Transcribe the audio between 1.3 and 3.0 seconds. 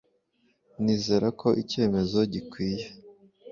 ko icyemezo gikwiye